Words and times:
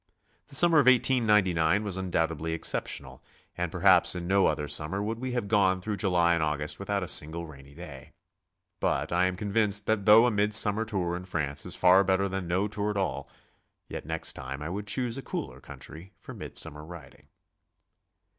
The 0.47 0.55
summer 0.55 0.79
of 0.79 0.87
1899 0.87 1.83
was 1.83 1.95
un 1.95 2.09
doubtedly 2.09 2.53
exceptional, 2.55 3.21
and 3.55 3.71
perhaps 3.71 4.15
in 4.15 4.25
no 4.25 4.47
other 4.47 4.67
summer 4.67 4.97
w^ould 4.99 5.17
w^e 5.19 5.33
have 5.33 5.47
gone 5.47 5.79
through 5.79 5.97
July 5.97 6.33
and 6.33 6.41
August 6.41 6.79
without 6.79 7.03
a 7.03 7.07
sin 7.07 7.29
gle 7.29 7.45
rainy 7.45 7.75
day. 7.75 8.11
but 8.79 9.11
I 9.11 9.27
am 9.27 9.35
convinced 9.37 9.85
that 9.85 10.05
though 10.07 10.25
a 10.25 10.31
mid 10.31 10.55
sum 10.55 10.73
mer 10.73 10.85
tour 10.85 11.15
in 11.15 11.25
France 11.25 11.67
is 11.67 11.75
far 11.75 12.03
better 12.03 12.27
than 12.27 12.47
no 12.47 12.67
tour 12.67 12.89
at 12.89 12.97
all, 12.97 13.29
yet 13.89 14.07
next 14.07 14.33
time 14.33 14.63
I 14.63 14.69
wx)uld 14.69 14.87
choose 14.87 15.17
a 15.19 15.21
cooler 15.21 15.59
country 15.61 16.13
for 16.17 16.33
mid 16.33 16.57
summer 16.57 16.83
riding. 16.83 17.27